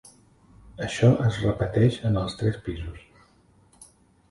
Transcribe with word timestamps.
Això 0.85 1.09
es 1.25 1.37
repeteix 1.43 1.99
en 2.11 2.19
els 2.23 2.41
tres 2.41 2.59
pisos. 2.71 3.07